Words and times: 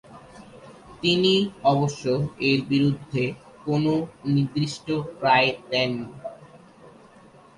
তিনি 1.01 1.33
অবশ্য 1.71 2.03
এর 2.49 2.59
বিরুদ্ধে 2.69 3.23
কোনও 3.65 3.93
নির্দিষ্ট 4.27 4.87
রায় 5.23 5.51
দেননি। 5.69 6.07